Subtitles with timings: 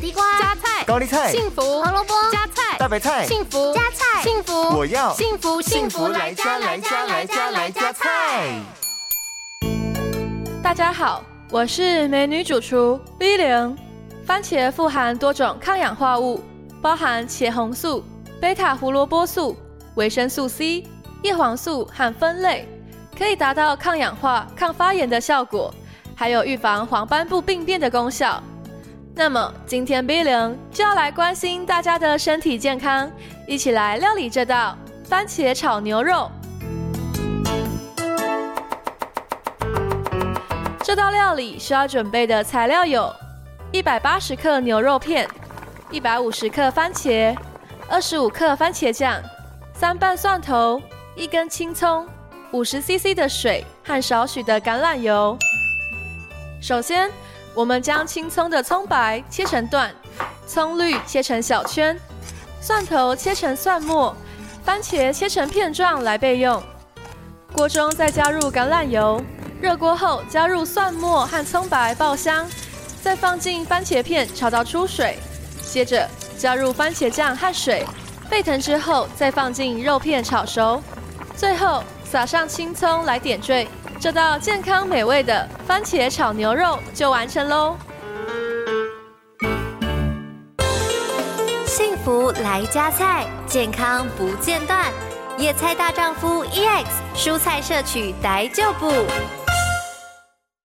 [0.00, 8.58] 地瓜、加菜、高丽菜、幸福、胡萝卜、加菜、大白菜、幸福、加菜、幸福，我要幸福幸福来加来加来加来加菜。
[10.62, 13.76] 大家好，我是美女主厨 V 零。
[14.24, 16.42] 番茄富含多种抗氧化物，
[16.80, 18.02] 包含茄红素、
[18.40, 19.54] 贝塔胡萝卜素、
[19.96, 20.82] 维生素 C、
[21.22, 22.66] 叶黄素和酚类，
[23.18, 25.74] 可以达到抗氧化、抗发炎的效果，
[26.16, 28.42] 还有预防黄斑部病变的功效。
[29.14, 33.10] 那么今天 V 零就要来关心大家的身体健康，
[33.46, 36.30] 一起来料理这道番茄炒牛肉。
[40.82, 43.14] 这道料理需要准备的材料有：
[43.72, 45.28] 一百八十克牛肉片，
[45.90, 47.36] 一百五十克番茄，
[47.88, 49.20] 二十五克番茄酱，
[49.74, 50.80] 三瓣蒜头，
[51.14, 52.06] 一根青葱，
[52.52, 55.36] 五十 CC 的水和少许的橄榄油。
[56.60, 57.10] 首先，
[57.54, 59.90] 我们将青葱的葱白切成段，
[60.46, 61.98] 葱绿切成小圈，
[62.60, 64.14] 蒜头切成蒜末，
[64.64, 66.62] 番茄切成片状来备用。
[67.52, 69.22] 锅中再加入橄榄油。
[69.60, 72.48] 热锅后，加入蒜末和葱白爆香，
[73.02, 75.18] 再放进番茄片炒到出水，
[75.62, 77.84] 接着加入番茄酱和水，
[78.30, 80.82] 沸腾之后再放进肉片炒熟，
[81.36, 83.68] 最后撒上青葱来点缀，
[84.00, 87.76] 这道健康美味的番茄炒牛肉就完成喽。
[91.64, 94.86] 幸福来加菜，健康不间断，
[95.38, 98.90] 野菜大丈夫 EX，蔬菜摄取逮就补。